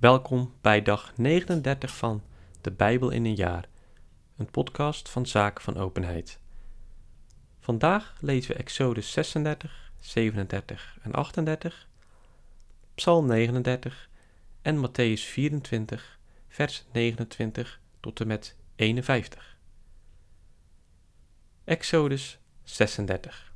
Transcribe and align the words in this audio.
Welkom 0.00 0.54
bij 0.60 0.82
dag 0.82 1.12
39 1.16 1.96
van 1.96 2.22
De 2.60 2.70
Bijbel 2.70 3.10
in 3.10 3.24
een 3.24 3.34
jaar, 3.34 3.68
een 4.36 4.50
podcast 4.50 5.08
van 5.08 5.26
Zaken 5.26 5.64
van 5.64 5.76
Openheid. 5.76 6.38
Vandaag 7.58 8.16
lezen 8.20 8.52
we 8.52 8.58
Exodus 8.58 9.12
36, 9.12 9.92
37 9.98 10.98
en 11.02 11.12
38, 11.12 11.88
Psalm 12.94 13.26
39 13.26 14.08
en 14.62 14.88
Matthäus 14.88 15.22
24, 15.22 16.18
vers 16.48 16.84
29 16.92 17.80
tot 18.00 18.20
en 18.20 18.26
met 18.26 18.56
51. 18.76 19.56
Exodus 21.64 22.38
36 22.62 23.52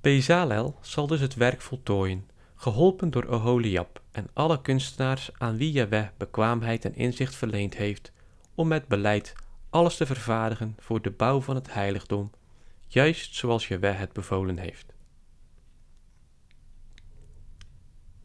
Bezalel 0.00 0.78
zal 0.80 1.06
dus 1.06 1.20
het 1.20 1.34
werk 1.34 1.60
voltooien, 1.60 2.28
geholpen 2.60 3.10
door 3.10 3.24
Oholiab 3.24 4.02
en 4.10 4.28
alle 4.32 4.60
kunstenaars 4.60 5.30
aan 5.38 5.56
wie 5.56 5.72
Jaweh 5.72 6.08
bekwaamheid 6.16 6.84
en 6.84 6.94
inzicht 6.94 7.34
verleend 7.34 7.76
heeft, 7.76 8.12
om 8.54 8.68
met 8.68 8.88
beleid 8.88 9.32
alles 9.70 9.96
te 9.96 10.06
vervaardigen 10.06 10.76
voor 10.78 11.02
de 11.02 11.10
bouw 11.10 11.40
van 11.40 11.54
het 11.54 11.72
heiligdom, 11.72 12.30
juist 12.86 13.34
zoals 13.34 13.68
Jaweh 13.68 13.98
het 13.98 14.12
bevolen 14.12 14.58
heeft. 14.58 14.94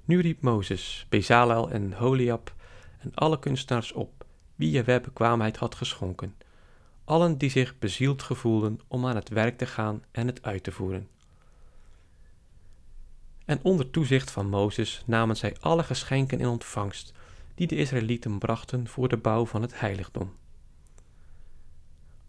Nu 0.05 0.21
riep 0.21 0.41
Mozes, 0.41 1.05
Bezalel 1.09 1.69
en 1.69 1.93
Holiab 1.93 2.53
en 2.99 3.11
alle 3.13 3.39
kunstenaars 3.39 3.91
op, 3.91 4.25
wie 4.55 4.69
Jaweh 4.69 5.02
bekwaamheid 5.02 5.57
had 5.57 5.75
geschonken, 5.75 6.35
allen 7.03 7.38
die 7.38 7.49
zich 7.49 7.79
bezield 7.79 8.21
gevoelden 8.21 8.79
om 8.88 9.05
aan 9.05 9.15
het 9.15 9.29
werk 9.29 9.57
te 9.57 9.65
gaan 9.65 10.03
en 10.11 10.27
het 10.27 10.43
uit 10.43 10.63
te 10.63 10.71
voeren. 10.71 11.07
En 13.45 13.59
onder 13.61 13.89
toezicht 13.89 14.31
van 14.31 14.49
Mozes 14.49 15.03
namen 15.05 15.35
zij 15.35 15.55
alle 15.59 15.83
geschenken 15.83 16.39
in 16.39 16.47
ontvangst 16.47 17.13
die 17.55 17.67
de 17.67 17.75
Israëlieten 17.75 18.38
brachten 18.38 18.88
voor 18.88 19.09
de 19.09 19.17
bouw 19.17 19.45
van 19.45 19.61
het 19.61 19.80
heiligdom. 19.80 20.33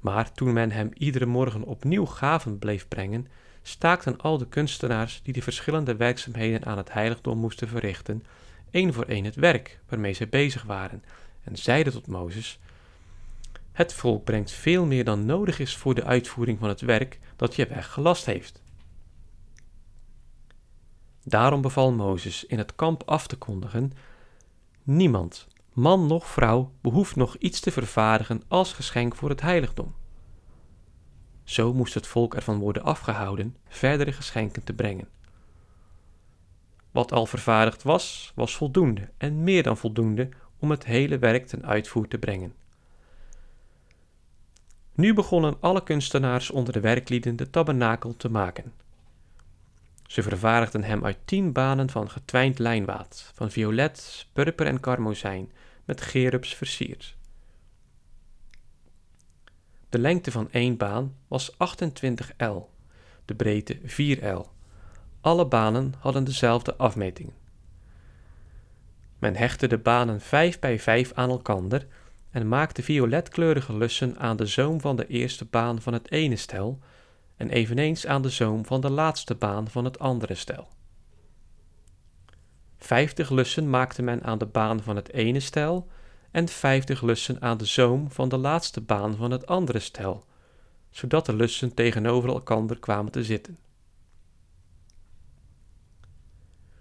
Maar 0.00 0.32
toen 0.32 0.52
men 0.52 0.70
hem 0.70 0.90
iedere 0.94 1.26
morgen 1.26 1.62
opnieuw 1.62 2.06
gaven 2.06 2.58
bleef 2.58 2.88
brengen, 2.88 3.26
staakten 3.62 4.20
al 4.20 4.38
de 4.38 4.46
kunstenaars 4.48 5.20
die 5.22 5.32
de 5.32 5.42
verschillende 5.42 5.96
werkzaamheden 5.96 6.64
aan 6.64 6.76
het 6.76 6.92
heiligdom 6.92 7.38
moesten 7.38 7.68
verrichten, 7.68 8.24
één 8.70 8.92
voor 8.92 9.04
één 9.04 9.24
het 9.24 9.34
werk 9.34 9.80
waarmee 9.88 10.12
zij 10.12 10.28
bezig 10.28 10.62
waren, 10.62 11.02
en 11.44 11.56
zeiden 11.56 11.92
tot 11.92 12.06
Mozes: 12.06 12.58
Het 13.72 13.92
volk 13.92 14.24
brengt 14.24 14.50
veel 14.50 14.86
meer 14.86 15.04
dan 15.04 15.26
nodig 15.26 15.58
is 15.58 15.76
voor 15.76 15.94
de 15.94 16.04
uitvoering 16.04 16.58
van 16.58 16.68
het 16.68 16.80
werk 16.80 17.18
dat 17.36 17.56
je 17.56 17.66
weg 17.66 17.92
gelast 17.92 18.26
heeft. 18.26 18.62
Daarom 21.24 21.60
beval 21.60 21.92
Mozes 21.92 22.44
in 22.44 22.58
het 22.58 22.74
kamp 22.74 23.02
af 23.06 23.26
te 23.26 23.36
kondigen: 23.36 23.92
Niemand, 24.82 25.48
man 25.72 26.06
noch 26.06 26.26
vrouw, 26.26 26.72
behoeft 26.80 27.16
nog 27.16 27.36
iets 27.36 27.60
te 27.60 27.70
vervaardigen 27.70 28.42
als 28.48 28.72
geschenk 28.72 29.14
voor 29.14 29.28
het 29.28 29.40
heiligdom. 29.40 29.94
Zo 31.44 31.74
moest 31.74 31.94
het 31.94 32.06
volk 32.06 32.34
ervan 32.34 32.58
worden 32.58 32.82
afgehouden 32.82 33.56
verdere 33.68 34.12
geschenken 34.12 34.64
te 34.64 34.72
brengen. 34.72 35.08
Wat 36.90 37.12
al 37.12 37.26
vervaardigd 37.26 37.82
was, 37.82 38.32
was 38.34 38.56
voldoende 38.56 39.10
en 39.16 39.42
meer 39.42 39.62
dan 39.62 39.76
voldoende 39.76 40.28
om 40.58 40.70
het 40.70 40.84
hele 40.84 41.18
werk 41.18 41.46
ten 41.46 41.66
uitvoer 41.66 42.08
te 42.08 42.18
brengen. 42.18 42.54
Nu 44.94 45.14
begonnen 45.14 45.56
alle 45.60 45.82
kunstenaars 45.82 46.50
onder 46.50 46.72
de 46.72 46.80
werklieden 46.80 47.36
de 47.36 47.50
tabernakel 47.50 48.16
te 48.16 48.30
maken. 48.30 48.72
Ze 50.06 50.22
vervaardigden 50.22 50.84
hem 50.84 51.04
uit 51.04 51.18
tien 51.24 51.52
banen 51.52 51.90
van 51.90 52.10
getwijnd 52.10 52.58
lijnwaad, 52.58 53.30
van 53.34 53.50
violet, 53.50 54.26
purper 54.32 54.66
en 54.66 54.80
karmozijn, 54.80 55.52
met 55.84 56.00
gerubs 56.00 56.54
versierd. 56.54 57.16
De 59.88 59.98
lengte 59.98 60.30
van 60.30 60.50
één 60.50 60.76
baan 60.76 61.16
was 61.28 61.58
28 61.58 62.32
L, 62.36 62.70
de 63.24 63.34
breedte 63.34 63.78
4 63.84 64.28
L. 64.28 64.50
Alle 65.20 65.46
banen 65.46 65.94
hadden 65.98 66.24
dezelfde 66.24 66.76
afmeting. 66.76 67.32
Men 69.18 69.36
hechtte 69.36 69.66
de 69.66 69.78
banen 69.78 70.20
5 70.20 70.58
bij 70.58 70.78
5 70.78 71.12
aan 71.12 71.30
elkander 71.30 71.86
en 72.30 72.48
maakte 72.48 72.82
violetkleurige 72.82 73.76
lussen 73.76 74.18
aan 74.18 74.36
de 74.36 74.46
zoom 74.46 74.80
van 74.80 74.96
de 74.96 75.06
eerste 75.06 75.44
baan 75.44 75.80
van 75.82 75.92
het 75.92 76.10
ene 76.10 76.36
stel 76.36 76.78
en 77.36 77.50
eveneens 77.50 78.06
aan 78.06 78.22
de 78.22 78.30
zoom 78.30 78.64
van 78.64 78.80
de 78.80 78.90
laatste 78.90 79.34
baan 79.34 79.68
van 79.68 79.84
het 79.84 79.98
andere 79.98 80.34
stel. 80.34 80.68
Vijftig 82.76 83.30
lussen 83.30 83.70
maakte 83.70 84.02
men 84.02 84.22
aan 84.22 84.38
de 84.38 84.46
baan 84.46 84.82
van 84.82 84.96
het 84.96 85.12
ene 85.12 85.40
stel 85.40 85.88
en 86.30 86.48
vijftig 86.48 87.02
lussen 87.02 87.42
aan 87.42 87.56
de 87.56 87.64
zoom 87.64 88.10
van 88.10 88.28
de 88.28 88.36
laatste 88.36 88.80
baan 88.80 89.16
van 89.16 89.30
het 89.30 89.46
andere 89.46 89.78
stel, 89.78 90.24
zodat 90.90 91.26
de 91.26 91.34
lussen 91.34 91.74
tegenover 91.74 92.28
elkander 92.28 92.78
kwamen 92.78 93.12
te 93.12 93.24
zitten. 93.24 93.58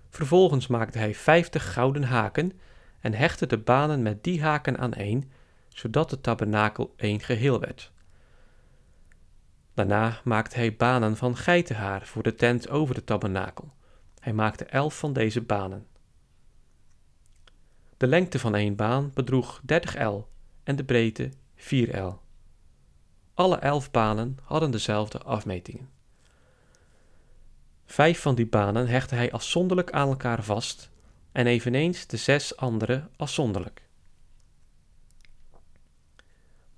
Vervolgens 0.09 0.67
maakte 0.67 0.97
hij 0.97 1.15
vijftig 1.15 1.73
gouden 1.73 2.03
haken 2.03 2.51
en 2.99 3.13
hechtte 3.13 3.45
de 3.45 3.57
banen 3.57 4.01
met 4.01 4.23
die 4.23 4.41
haken 4.41 4.77
aan 4.77 4.93
één, 4.93 5.31
zodat 5.67 6.09
de 6.09 6.21
tabernakel 6.21 6.93
één 6.95 7.19
geheel 7.19 7.59
werd. 7.59 7.91
Daarna 9.73 10.19
maakte 10.23 10.55
hij 10.55 10.75
banen 10.75 11.17
van 11.17 11.37
geitenhaar 11.37 12.05
voor 12.05 12.23
de 12.23 12.35
tent 12.35 12.69
over 12.69 12.95
de 12.95 13.03
tabernakel. 13.03 13.73
Hij 14.19 14.33
maakte 14.33 14.65
elf 14.65 14.97
van 14.97 15.13
deze 15.13 15.41
banen. 15.41 15.87
De 17.97 18.07
lengte 18.07 18.39
van 18.39 18.55
één 18.55 18.75
baan 18.75 19.11
bedroeg 19.13 19.61
30 19.63 20.03
L 20.03 20.27
en 20.63 20.75
de 20.75 20.83
breedte 20.83 21.31
4 21.55 21.97
L. 21.97 22.19
Alle 23.33 23.57
elf 23.57 23.91
banen 23.91 24.37
hadden 24.43 24.71
dezelfde 24.71 25.19
afmetingen. 25.19 25.89
Vijf 27.85 28.21
van 28.21 28.35
die 28.35 28.47
banen 28.47 28.87
hechtte 28.87 29.15
hij 29.15 29.31
afzonderlijk 29.31 29.91
aan 29.91 30.07
elkaar 30.07 30.43
vast 30.43 30.89
en 31.31 31.47
eveneens 31.47 32.07
de 32.07 32.17
zes 32.17 32.57
andere 32.57 33.09
afzonderlijk. 33.15 33.82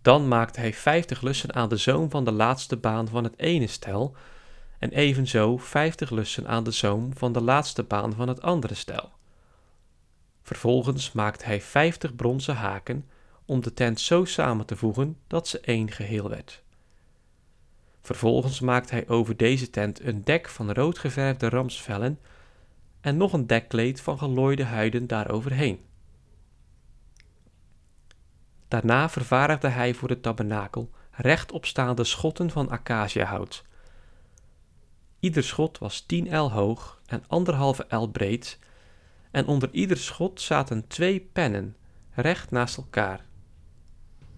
Dan 0.05 0.27
maakte 0.27 0.59
hij 0.59 0.73
vijftig 0.73 1.21
lussen 1.21 1.53
aan 1.53 1.69
de 1.69 1.77
zoom 1.77 2.09
van 2.09 2.23
de 2.23 2.31
laatste 2.31 2.77
baan 2.77 3.07
van 3.07 3.23
het 3.23 3.39
ene 3.39 3.67
stel, 3.67 4.15
en 4.79 4.91
evenzo 4.91 5.57
vijftig 5.57 6.09
lussen 6.09 6.47
aan 6.47 6.63
de 6.63 6.71
zoom 6.71 7.17
van 7.17 7.31
de 7.31 7.41
laatste 7.41 7.83
baan 7.83 8.13
van 8.13 8.27
het 8.27 8.41
andere 8.41 8.73
stel. 8.73 9.11
Vervolgens 10.41 11.11
maakte 11.11 11.45
hij 11.45 11.61
vijftig 11.61 12.15
bronzen 12.15 12.55
haken 12.55 13.09
om 13.45 13.61
de 13.61 13.73
tent 13.73 13.99
zo 13.99 14.25
samen 14.25 14.65
te 14.65 14.75
voegen 14.75 15.17
dat 15.27 15.47
ze 15.47 15.59
één 15.59 15.91
geheel 15.91 16.29
werd. 16.29 16.61
Vervolgens 18.01 18.59
maakte 18.59 18.93
hij 18.93 19.07
over 19.07 19.37
deze 19.37 19.69
tent 19.69 20.01
een 20.01 20.23
dek 20.23 20.49
van 20.49 20.71
rood 20.71 20.99
geverfde 20.99 21.49
ramsvellen 21.49 22.19
en 23.01 23.17
nog 23.17 23.33
een 23.33 23.47
dekkleed 23.47 24.01
van 24.01 24.17
gelooide 24.17 24.63
huiden 24.63 25.07
daaroverheen. 25.07 25.79
Daarna 28.75 29.09
vervaardigde 29.09 29.67
hij 29.67 29.93
voor 29.93 30.07
de 30.07 30.19
tabernakel 30.19 30.89
rechtopstaande 31.11 32.03
schotten 32.03 32.49
van 32.49 32.69
acaciahout. 32.69 33.65
Ieder 35.19 35.43
schot 35.43 35.77
was 35.77 36.01
10 36.01 36.27
el 36.27 36.51
hoog 36.51 37.01
en 37.05 37.23
anderhalve 37.27 37.85
el 37.85 38.07
breed, 38.07 38.59
en 39.31 39.47
onder 39.47 39.69
ieder 39.71 39.97
schot 39.97 40.41
zaten 40.41 40.87
twee 40.87 41.19
pennen, 41.19 41.75
recht 42.11 42.51
naast 42.51 42.77
elkaar. 42.77 43.25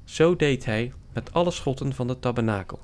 Zo 0.04 0.36
deed 0.36 0.66
hij 0.66 0.94
met 1.14 1.34
alle 1.34 1.52
schotten 1.52 1.94
van 1.94 2.08
de 2.08 2.20
tabernakel. 2.20 2.80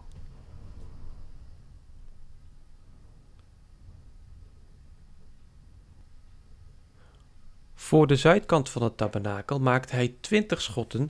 Voor 7.74 8.08
de 8.08 8.16
zuidkant 8.16 8.70
van 8.70 8.84
het 8.84 8.98
tabernakel 8.98 9.60
maakte 9.60 9.96
hij 9.96 10.16
twintig 10.22 10.62
schotten 10.62 11.10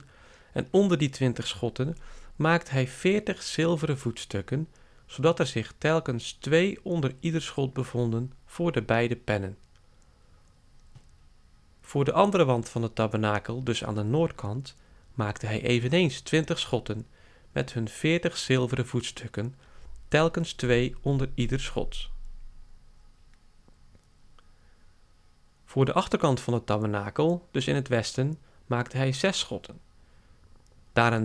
en 0.54 0.68
onder 0.70 0.98
die 0.98 1.08
twintig 1.08 1.46
schotten 1.46 1.96
maakt 2.36 2.70
hij 2.70 2.88
veertig 2.88 3.42
zilveren 3.42 3.98
voetstukken, 3.98 4.68
zodat 5.06 5.38
er 5.38 5.46
zich 5.46 5.74
telkens 5.78 6.32
twee 6.32 6.78
onder 6.82 7.14
ieder 7.20 7.42
schot 7.42 7.72
bevonden 7.72 8.32
voor 8.44 8.72
de 8.72 8.82
beide 8.82 9.16
pennen. 9.16 9.58
Voor 11.80 12.04
de 12.04 12.12
andere 12.12 12.44
wand 12.44 12.68
van 12.68 12.82
het 12.82 12.94
tabernakel, 12.94 13.64
dus 13.64 13.84
aan 13.84 13.94
de 13.94 14.02
noordkant, 14.02 14.76
maakte 15.14 15.46
hij 15.46 15.62
eveneens 15.62 16.20
twintig 16.20 16.58
schotten 16.58 17.06
met 17.52 17.72
hun 17.72 17.88
veertig 17.88 18.36
zilveren 18.36 18.86
voetstukken, 18.86 19.54
telkens 20.08 20.52
twee 20.52 20.94
onder 21.00 21.30
ieder 21.34 21.60
schot. 21.60 22.10
Voor 25.64 25.84
de 25.84 25.92
achterkant 25.92 26.40
van 26.40 26.54
het 26.54 26.66
tabernakel, 26.66 27.48
dus 27.50 27.66
in 27.66 27.74
het 27.74 27.88
westen, 27.88 28.38
maakte 28.66 28.96
hij 28.96 29.12
zes 29.12 29.38
schotten 29.38 29.83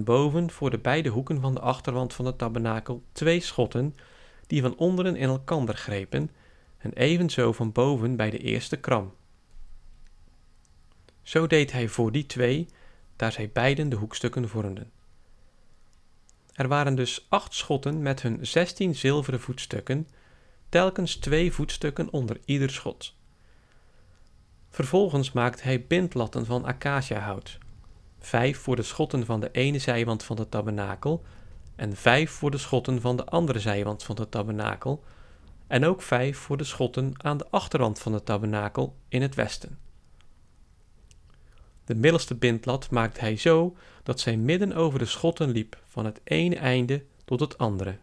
boven 0.04 0.52
voor 0.52 0.70
de 0.70 0.78
beide 0.78 1.10
hoeken 1.10 1.42
van 1.42 1.54
de 1.54 1.60
achterwand 1.60 2.14
van 2.14 2.26
de 2.26 2.36
tabernakel 2.36 3.04
twee 3.12 3.40
schotten, 3.40 3.96
die 4.48 4.62
van 4.62 4.78
onderen 4.78 5.16
in 5.16 5.30
elkander 5.30 5.76
grepen, 5.76 6.32
en 6.78 6.94
evenzo 6.94 7.52
van 7.52 7.72
boven 7.72 8.16
bij 8.16 8.30
de 8.30 8.38
eerste 8.38 8.78
kram. 8.78 9.14
Zo 11.22 11.48
deed 11.48 11.72
hij 11.72 11.88
voor 11.88 12.12
die 12.12 12.26
twee, 12.26 12.68
daar 13.16 13.32
zij 13.32 13.50
beiden 13.54 13.90
de 13.90 13.96
hoekstukken 13.96 14.50
vormden. 14.50 14.92
Er 16.54 16.68
waren 16.68 16.96
dus 16.96 17.26
acht 17.30 17.54
schotten 17.54 18.02
met 18.02 18.22
hun 18.22 18.48
zestien 18.48 18.96
zilveren 18.96 19.40
voetstukken, 19.40 20.08
telkens 20.70 21.16
twee 21.16 21.54
voetstukken 21.54 22.12
onder 22.12 22.40
ieder 22.46 22.70
schot. 22.70 23.16
Vervolgens 24.70 25.32
maakte 25.32 25.64
hij 25.64 25.86
bindlatten 25.86 26.46
van 26.46 26.66
acaciahout, 26.66 27.58
vijf 28.20 28.58
voor 28.58 28.76
de 28.76 28.84
schotten 28.84 29.26
van 29.26 29.40
de 29.40 29.52
ene 29.52 29.80
zijwand 29.80 30.24
van 30.24 30.36
de 30.36 30.50
tabernakel 30.50 31.24
en 31.80 31.96
vijf 31.96 32.32
voor 32.32 32.52
de 32.52 32.58
schotten 32.58 33.02
van 33.02 33.16
de 33.16 33.26
andere 33.26 33.60
zijwand 33.60 34.04
van 34.04 34.16
de 34.16 34.30
tabernakel, 34.30 35.04
en 35.68 35.86
ook 35.86 36.02
vijf 36.02 36.38
voor 36.38 36.58
de 36.58 36.64
schotten 36.64 37.14
aan 37.18 37.38
de 37.38 37.48
achterwand 37.50 38.00
van 38.00 38.12
de 38.12 38.24
tabernakel 38.24 38.96
in 39.08 39.22
het 39.22 39.36
westen. 39.36 39.78
De 41.86 41.96
middelste 41.96 42.36
bindlat 42.36 42.90
maakte 42.90 43.20
hij 43.20 43.38
zo 43.38 43.76
dat 44.04 44.20
zij 44.20 44.38
midden 44.38 44.74
over 44.74 45.00
de 45.00 45.06
schotten 45.06 45.50
liep, 45.50 45.78
van 45.86 46.06
het 46.06 46.22
ene 46.24 46.56
einde 46.56 47.04
tot 47.26 47.40
het 47.40 47.58
andere. 47.58 47.98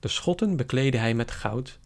De 0.00 0.08
schotten 0.08 0.56
bekleedde 0.56 0.98
hij 0.98 1.14
met 1.14 1.30
goud, 1.30 1.78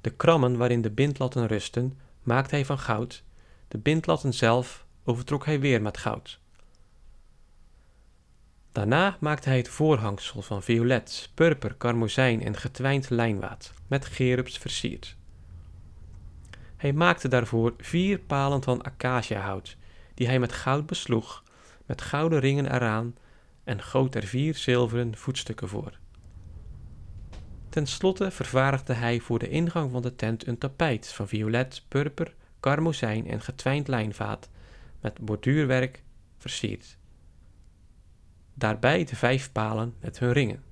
de 0.00 0.10
krammen 0.10 0.56
waarin 0.56 0.82
de 0.82 0.90
bindlatten 0.90 1.46
rusten 1.46 1.98
maakte 2.22 2.54
hij 2.54 2.64
van 2.64 2.78
goud, 2.78 3.22
de 3.68 3.78
bindlatten 3.78 4.34
zelf 4.34 4.86
overtrok 5.04 5.44
hij 5.44 5.60
weer 5.60 5.82
met 5.82 5.98
goud. 5.98 6.40
Daarna 8.72 9.16
maakte 9.20 9.48
hij 9.48 9.58
het 9.58 9.68
voorhangsel 9.68 10.42
van 10.42 10.62
violet, 10.62 11.30
purper, 11.34 11.74
karmozijn 11.74 12.42
en 12.42 12.56
getwijnd 12.56 13.10
lijnwaad, 13.10 13.72
met 13.86 14.04
gerubs 14.04 14.58
versierd. 14.58 15.16
Hij 16.76 16.92
maakte 16.92 17.28
daarvoor 17.28 17.74
vier 17.78 18.18
palen 18.18 18.62
van 18.62 18.82
acaciahout, 18.82 19.76
die 20.14 20.26
hij 20.26 20.38
met 20.38 20.52
goud 20.52 20.86
besloeg, 20.86 21.42
met 21.86 22.02
gouden 22.02 22.40
ringen 22.40 22.74
eraan, 22.74 23.14
en 23.64 23.82
goot 23.82 24.14
er 24.14 24.24
vier 24.24 24.54
zilveren 24.54 25.16
voetstukken 25.16 25.68
voor. 25.68 25.98
Ten 27.68 27.86
slotte 27.86 28.30
vervaardigde 28.30 28.92
hij 28.92 29.20
voor 29.20 29.38
de 29.38 29.48
ingang 29.48 29.90
van 29.90 30.02
de 30.02 30.16
tent 30.16 30.46
een 30.46 30.58
tapijt 30.58 31.12
van 31.12 31.28
violet, 31.28 31.84
purper, 31.88 32.34
karmozijn 32.60 33.26
en 33.26 33.40
getwijnd 33.40 33.88
lijnvaat, 33.88 34.48
met 35.00 35.18
borduurwerk 35.18 36.02
versierd. 36.38 36.98
Daarbij 38.54 39.04
de 39.04 39.16
vijf 39.16 39.52
palen 39.52 39.94
met 40.00 40.18
hun 40.18 40.32
ringen. 40.32 40.62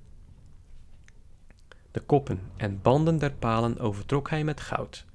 De 1.91 1.99
koppen 1.99 2.51
en 2.57 2.81
banden 2.81 3.17
der 3.17 3.33
palen 3.33 3.79
overtrok 3.79 4.29
hij 4.29 4.43
met 4.43 4.61
goud 4.61 5.07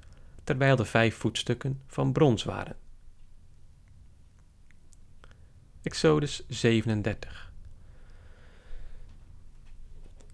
terwijl 0.45 0.75
de 0.75 0.85
vijf 0.85 1.15
voetstukken 1.15 1.81
van 1.87 2.11
brons 2.11 2.43
waren. 2.43 2.75
Exodus 5.81 6.43
37 6.47 7.53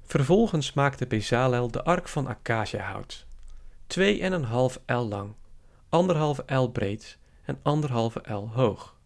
Vervolgens 0.03 0.73
maakte 0.73 1.07
Bezalel 1.07 1.71
de 1.71 1.83
ark 1.83 2.07
van 2.07 2.27
acaciahout, 2.27 3.25
twee 3.87 4.21
en 4.21 4.31
een 4.31 4.43
half 4.43 4.79
el 4.85 5.07
lang, 5.07 5.33
anderhalve 5.89 6.43
el 6.45 6.69
breed 6.71 7.19
en 7.45 7.59
anderhalve 7.61 8.21
el 8.21 8.49
hoog. 8.49 8.99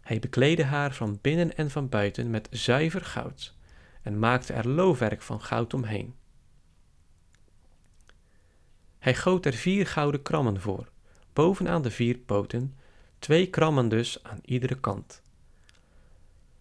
Hij 0.00 0.18
bekleedde 0.18 0.64
haar 0.64 0.94
van 0.94 1.18
binnen 1.22 1.56
en 1.56 1.70
van 1.70 1.88
buiten 1.88 2.30
met 2.30 2.48
zuiver 2.50 3.04
goud 3.04 3.54
en 4.02 4.18
maakte 4.18 4.52
er 4.52 4.68
loofwerk 4.68 5.22
van 5.22 5.40
goud 5.40 5.74
omheen. 5.74 6.14
Hij 8.98 9.14
goot 9.14 9.46
er 9.46 9.52
vier 9.52 9.86
gouden 9.86 10.22
krammen 10.22 10.60
voor, 10.60 10.88
bovenaan 11.32 11.82
de 11.82 11.90
vier 11.90 12.18
poten, 12.18 12.76
twee 13.18 13.50
krammen 13.50 13.88
dus 13.88 14.22
aan 14.22 14.38
iedere 14.44 14.80
kant. 14.80 15.22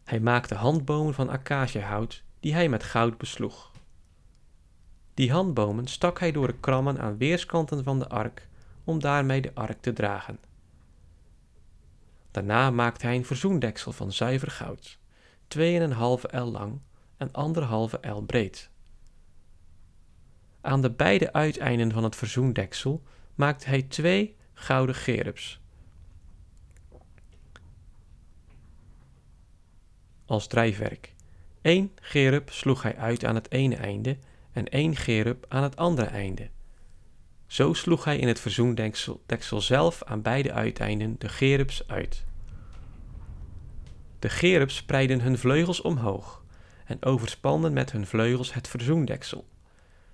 Hij 0.04 0.20
maakte 0.20 0.56
handbomen 0.56 1.14
van 1.14 1.30
acaciahout, 1.30 2.24
die 2.40 2.54
hij 2.54 2.70
met 2.70 2.84
goud 2.84 3.18
besloeg. 3.18 3.72
Die 5.14 5.32
handbomen 5.32 5.88
stak 5.88 6.20
hij 6.20 6.32
door 6.32 6.48
de 6.48 6.60
krammen 6.60 7.00
aan 7.00 7.18
weerskanten 7.18 7.84
van 7.84 8.00
de 8.00 8.10
ark, 8.10 8.48
om 8.84 9.00
daarmee 9.00 9.42
de 9.42 9.52
ark 9.54 9.82
te 9.82 9.94
dragen. 9.94 10.40
Daarna 12.36 12.72
maakte 12.72 13.06
hij 13.06 13.16
een 13.16 13.26
verzoendeksel 13.26 13.92
van 13.92 14.12
zuiver 14.12 14.52
goud, 14.52 15.00
twee 15.48 15.76
en 15.76 15.82
een 15.82 15.92
halve 15.92 16.28
el 16.28 16.52
lang 16.52 16.80
en 17.18 17.32
anderhalve 17.32 18.00
el 18.00 18.22
breed. 18.22 18.70
Aan 20.62 20.82
de 20.82 20.92
beide 20.92 21.34
uiteinden 21.34 21.92
van 21.92 22.04
het 22.04 22.16
verzoendeksel 22.16 23.04
maakte 23.36 23.68
hij 23.68 23.82
twee 23.82 24.36
gouden 24.54 24.96
gerubs. 24.96 25.62
Als 30.26 30.48
drijfwerk. 30.48 31.14
Eén 31.62 31.92
gerub 32.02 32.50
sloeg 32.50 32.82
hij 32.82 32.98
uit 32.98 33.26
aan 33.26 33.36
het 33.36 33.52
ene 33.52 33.76
einde 33.76 34.18
en 34.52 34.66
één 34.66 34.96
gerub 34.96 35.46
aan 35.48 35.64
het 35.64 35.76
andere 35.76 36.08
einde. 36.08 36.50
Zo 37.48 37.74
sloeg 37.74 38.04
hij 38.04 38.18
in 38.18 38.28
het 38.28 38.40
verzoendeksel 38.40 39.62
zelf 39.62 40.04
aan 40.04 40.22
beide 40.22 40.54
uiteinden 40.54 41.16
de 41.18 41.30
gerubs 41.30 41.88
uit. 41.88 42.26
De 44.20 44.30
gerubs 44.30 44.76
spreidden 44.76 45.22
hun 45.22 45.38
vleugels 45.38 45.82
omhoog 45.82 46.44
en 46.86 47.04
overspanden 47.04 47.74
met 47.74 47.92
hun 47.92 48.08
vleugels 48.08 48.54
het 48.54 48.68
verzoendeksel. 48.68 49.48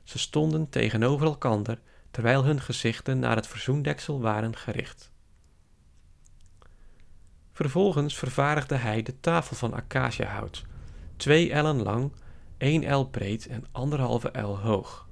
Ze 0.04 0.20
stonden 0.20 0.70
tegenover 0.70 1.26
elkander 1.26 1.80
terwijl 2.12 2.44
hun 2.44 2.62
gezichten 2.62 3.20
naar 3.20 3.36
het 3.36 3.48
verzoendeksel 3.48 4.22
waren 4.22 4.56
gericht. 4.56 5.12
Vervolgens 7.52 8.18
vervaardigde 8.18 8.76
hij 8.76 9.04
de 9.04 9.20
tafel 9.20 9.56
van 9.56 9.74
acaciahout, 9.74 10.66
twee 11.16 11.52
ellen 11.52 11.82
lang, 11.82 12.12
één 12.58 12.84
el 12.84 13.10
breed 13.10 13.48
en 13.48 13.66
anderhalve 13.72 14.32
el 14.32 14.60
hoog. 14.60 15.10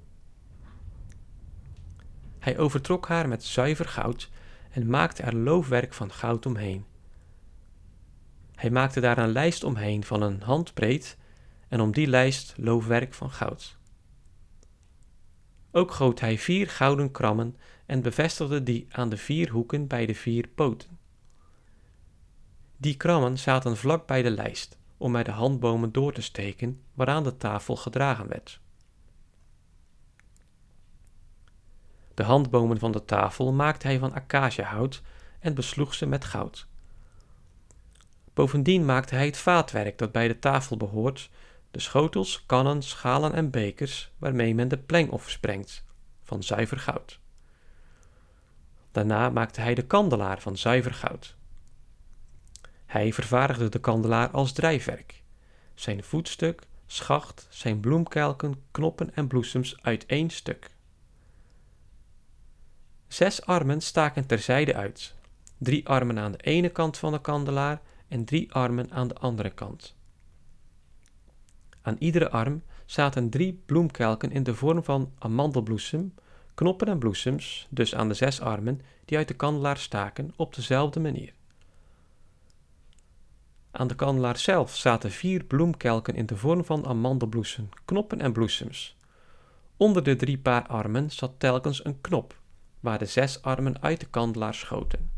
Hij 2.40 2.58
overtrok 2.58 3.08
haar 3.08 3.28
met 3.28 3.44
zuiver 3.44 3.88
goud 3.88 4.30
en 4.72 4.90
maakte 4.90 5.24
er 5.24 5.36
loofwerk 5.36 5.94
van 5.94 6.12
goud 6.12 6.46
omheen. 6.46 6.86
Hij 8.56 8.70
maakte 8.70 9.00
daar 9.00 9.18
een 9.18 9.32
lijst 9.32 9.64
omheen 9.64 10.04
van 10.04 10.22
een 10.22 10.42
handbreed 10.42 11.18
en 11.68 11.82
om 11.82 11.92
die 11.92 12.08
lijst 12.08 12.54
loofwerk 12.58 13.14
van 13.14 13.32
goud. 13.32 13.78
Ook 15.72 15.92
goot 15.92 16.20
hij 16.20 16.38
vier 16.38 16.70
gouden 16.70 17.12
krammen 17.12 17.56
en 17.86 18.02
bevestigde 18.02 18.64
die 18.64 18.88
aan 18.90 19.10
de 19.10 19.18
vier 19.18 19.50
hoeken 19.50 19.88
bij 19.88 20.06
de 20.06 20.16
vier 20.16 20.48
poten. 20.48 20.98
Die 22.78 22.98
krammen 22.98 23.38
zaten 23.38 23.78
vlak 23.78 24.08
bij 24.08 24.22
de 24.22 24.32
lijst, 24.32 24.78
om 24.98 25.12
bij 25.12 25.24
de 25.24 25.32
handbomen 25.32 25.92
door 25.92 26.14
te 26.14 26.22
steken 26.22 26.82
waaraan 26.94 27.24
de 27.24 27.38
tafel 27.38 27.76
gedragen 27.76 28.28
werd. 28.28 28.62
De 32.20 32.26
handbomen 32.26 32.80
van 32.80 32.92
de 32.92 33.06
tafel 33.06 33.54
maakte 33.54 33.88
hij 33.88 34.00
van 34.00 34.14
acaciahout 34.14 35.02
en 35.40 35.54
besloeg 35.54 35.94
ze 35.94 36.06
met 36.06 36.26
goud. 36.26 36.68
Bovendien 38.34 38.86
maakte 38.86 39.16
hij 39.16 39.26
het 39.26 39.38
vaatwerk 39.38 39.98
dat 39.98 40.12
bij 40.12 40.28
de 40.28 40.40
tafel 40.40 40.78
behoort 40.78 41.30
de 41.72 41.80
schotels, 41.80 42.46
kannen, 42.46 42.84
schalen 42.84 43.34
en 43.34 43.50
bekers 43.50 44.12
waarmee 44.18 44.56
men 44.56 44.68
de 44.68 44.78
plengoffers 44.78 45.40
brengt, 45.40 45.86
van 46.24 46.44
zuiver 46.44 46.78
goud. 46.78 47.20
Daarna 48.92 49.30
maakte 49.30 49.62
hij 49.62 49.76
de 49.76 49.86
kandelaar 49.86 50.42
van 50.42 50.58
zuiver 50.58 50.94
goud. 50.94 51.36
Hij 52.86 53.14
vervaardigde 53.14 53.70
de 53.70 53.80
kandelaar 53.80 54.30
als 54.30 54.52
drijfwerk. 54.52 55.24
Zijn 55.74 56.04
voetstuk, 56.04 56.62
schacht, 56.86 57.48
zijn 57.50 57.80
bloemkelken, 57.80 58.64
knoppen 58.72 59.16
en 59.16 59.28
bloesems 59.28 59.78
uit 59.82 60.06
één 60.06 60.30
stuk. 60.30 60.78
Zes 63.10 63.46
armen 63.46 63.82
staken 63.82 64.26
terzijde 64.26 64.76
uit, 64.76 65.16
drie 65.58 65.88
armen 65.88 66.20
aan 66.20 66.32
de 66.32 66.38
ene 66.38 66.70
kant 66.70 66.98
van 66.98 67.12
de 67.12 67.22
kandelaar 67.22 67.82
en 68.08 68.26
drie 68.26 68.54
armen 68.54 68.92
aan 68.92 69.08
de 69.08 69.16
andere 69.16 69.50
kant. 69.50 69.96
Aan 71.82 71.96
iedere 72.00 72.30
arm 72.30 72.64
zaten 72.86 73.30
drie 73.30 73.62
bloemkelken 73.66 74.32
in 74.32 74.44
de 74.44 74.56
vorm 74.56 74.84
van 74.84 75.12
amandelbloesem, 75.20 76.14
knoppen 76.54 76.88
en 76.88 77.00
bloesems, 77.00 77.68
dus 77.70 77.96
aan 77.96 78.08
de 78.08 78.14
zes 78.14 78.42
armen 78.42 78.82
die 79.06 79.18
uit 79.18 79.28
de 79.28 79.34
kandelaar 79.34 79.78
staken, 79.78 80.34
op 80.36 80.56
dezelfde 80.56 81.00
manier. 81.00 81.34
Aan 83.72 83.88
de 83.88 83.96
kandelaar 83.96 84.38
zelf 84.38 84.76
zaten 84.76 85.12
vier 85.12 85.44
bloemkelken 85.44 86.16
in 86.16 86.26
de 86.26 86.38
vorm 86.38 86.66
van 86.66 86.86
amandelbloesem, 86.86 87.70
knoppen 87.86 88.22
en 88.22 88.34
bloesems. 88.34 88.98
Onder 89.78 90.04
de 90.04 90.16
drie 90.16 90.38
paar 90.38 90.68
armen 90.68 91.12
zat 91.12 91.32
telkens 91.38 91.86
een 91.86 92.02
knop, 92.02 92.38
waar 92.80 93.00
de 93.00 93.06
zes 93.06 93.42
armen 93.42 93.82
uit 93.82 94.00
de 94.00 94.06
kandelaar 94.06 94.54
schoten. 94.54 95.12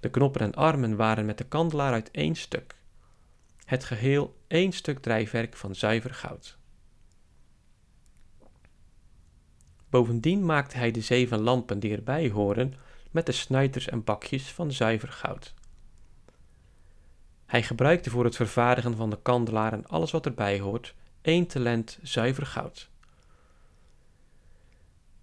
De 0.00 0.10
knoppen 0.10 0.40
en 0.40 0.54
armen 0.54 0.96
waren 0.96 1.26
met 1.26 1.38
de 1.38 1.44
kandelaar 1.44 1.92
uit 1.92 2.10
één 2.10 2.34
stuk 2.34 2.78
het 3.70 3.84
geheel 3.84 4.36
één 4.46 4.72
stuk 4.72 4.98
drijfwerk 4.98 5.56
van 5.56 5.74
zuiver 5.74 6.14
goud. 6.14 6.58
Bovendien 9.90 10.44
maakte 10.44 10.76
hij 10.76 10.90
de 10.90 11.00
zeven 11.00 11.40
lampen 11.40 11.80
die 11.80 11.96
erbij 11.96 12.30
horen 12.30 12.74
met 13.10 13.26
de 13.26 13.32
snuiters 13.32 13.88
en 13.88 14.04
bakjes 14.04 14.52
van 14.52 14.72
zuiver 14.72 15.08
goud. 15.08 15.54
Hij 17.46 17.62
gebruikte 17.62 18.10
voor 18.10 18.24
het 18.24 18.36
vervaardigen 18.36 18.96
van 18.96 19.10
de 19.10 19.22
kandelaar 19.22 19.72
en 19.72 19.86
alles 19.86 20.10
wat 20.10 20.26
erbij 20.26 20.60
hoort 20.60 20.94
één 21.20 21.46
talent 21.46 21.98
zuiver 22.02 22.46
goud. 22.46 22.89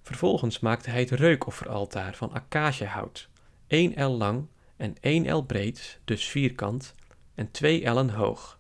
Vervolgens 0.08 0.60
maakte 0.60 0.90
hij 0.90 1.00
het 1.00 1.12
reukofferaltaar 1.12 2.16
van 2.16 2.34
acaciahout, 2.34 3.30
één 3.68 3.96
el 3.96 4.12
lang 4.12 4.48
en 4.78 4.96
één 5.00 5.26
el 5.26 5.44
breed, 5.44 6.00
dus 6.06 6.26
vierkant, 6.26 6.96
en 7.36 7.52
twee 7.52 7.84
ellen 7.84 8.10
hoog. 8.10 8.60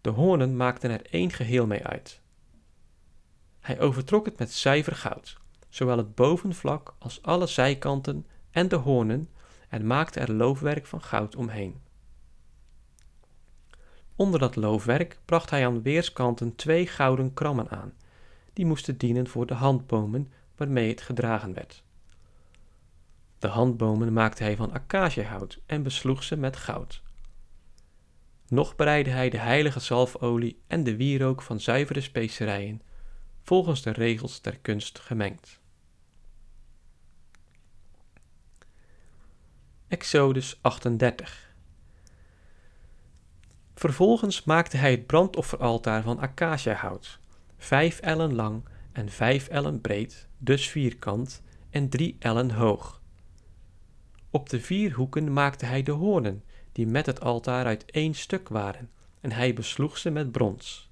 De 0.00 0.10
hoornen 0.10 0.56
maakten 0.56 0.90
er 0.90 1.06
één 1.10 1.30
geheel 1.30 1.66
mee 1.66 1.84
uit. 1.84 2.20
Hij 3.60 3.80
overtrok 3.80 4.24
het 4.24 4.38
met 4.38 4.52
zuiver 4.52 4.94
goud, 4.94 5.36
zowel 5.68 5.96
het 5.96 6.14
bovenvlak 6.14 6.94
als 6.98 7.22
alle 7.22 7.46
zijkanten 7.46 8.26
en 8.50 8.68
de 8.68 8.76
hoornen, 8.76 9.28
en 9.68 9.86
maakte 9.86 10.20
er 10.20 10.32
loofwerk 10.32 10.86
van 10.86 11.02
goud 11.02 11.36
omheen. 11.36 11.80
Onder 14.16 14.40
dat 14.40 14.56
loofwerk 14.56 15.18
bracht 15.24 15.50
hij 15.50 15.66
aan 15.66 15.82
weerskanten 15.82 16.56
twee 16.56 16.86
gouden 16.86 17.34
krammen 17.34 17.68
aan, 17.70 17.94
die 18.56 18.66
moesten 18.66 18.98
dienen 18.98 19.28
voor 19.28 19.46
de 19.46 19.54
handbomen 19.54 20.32
waarmee 20.56 20.88
het 20.88 21.00
gedragen 21.00 21.52
werd. 21.54 21.82
De 23.38 23.48
handbomen 23.48 24.12
maakte 24.12 24.42
hij 24.42 24.56
van 24.56 24.72
acaciahout 24.72 25.60
en 25.66 25.82
besloeg 25.82 26.22
ze 26.22 26.36
met 26.36 26.56
goud. 26.56 27.02
Nog 28.48 28.76
bereidde 28.76 29.10
hij 29.10 29.30
de 29.30 29.38
heilige 29.38 29.80
zalfolie 29.80 30.62
en 30.66 30.84
de 30.84 30.96
wierook 30.96 31.42
van 31.42 31.60
zuivere 31.60 32.00
specerijen, 32.00 32.82
volgens 33.42 33.82
de 33.82 33.90
regels 33.90 34.40
der 34.40 34.58
kunst 34.58 34.98
gemengd. 34.98 35.60
Exodus 39.88 40.58
38 40.60 41.54
Vervolgens 43.74 44.44
maakte 44.44 44.76
hij 44.76 44.90
het 44.90 45.06
brandofferaltaar 45.06 46.02
van 46.02 46.18
acaciahout, 46.18 47.18
vijf 47.56 48.00
ellen 48.00 48.34
lang 48.34 48.64
en 48.92 49.08
vijf 49.08 49.48
ellen 49.48 49.80
breed, 49.80 50.28
dus 50.38 50.68
vierkant, 50.68 51.42
en 51.70 51.88
drie 51.88 52.16
ellen 52.18 52.50
hoog. 52.50 53.00
Op 54.30 54.48
de 54.48 54.60
vier 54.60 54.92
hoeken 54.92 55.32
maakte 55.32 55.66
hij 55.66 55.82
de 55.82 55.90
hoornen, 55.90 56.42
die 56.72 56.86
met 56.86 57.06
het 57.06 57.20
altaar 57.20 57.64
uit 57.64 57.84
één 57.84 58.14
stuk 58.14 58.48
waren, 58.48 58.90
en 59.20 59.32
hij 59.32 59.54
besloeg 59.54 59.98
ze 59.98 60.10
met 60.10 60.32
brons. 60.32 60.90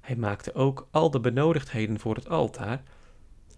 Hij 0.00 0.16
maakte 0.16 0.54
ook 0.54 0.88
al 0.90 1.10
de 1.10 1.20
benodigdheden 1.20 1.98
voor 1.98 2.14
het 2.14 2.28
altaar, 2.28 2.82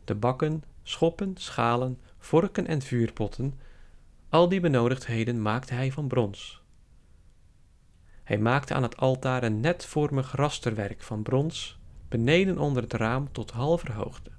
de 0.04 0.14
bakken, 0.14 0.62
schoppen, 0.82 1.36
schalen, 1.36 1.98
vorken 2.18 2.66
en 2.66 2.82
vuurpotten, 2.82 3.60
al 4.28 4.48
die 4.48 4.60
benodigdheden 4.60 5.42
maakte 5.42 5.74
hij 5.74 5.92
van 5.92 6.08
brons. 6.08 6.62
Hij 8.24 8.38
maakte 8.38 8.74
aan 8.74 8.82
het 8.82 8.96
altaar 8.96 9.42
een 9.42 9.60
netvormig 9.60 10.32
rasterwerk 10.32 11.02
van 11.02 11.22
brons, 11.22 11.79
beneden 12.10 12.58
onder 12.58 12.82
het 12.82 12.92
raam 12.92 13.32
tot 13.32 13.50
halver 13.50 13.92
hoogte. 13.92 14.30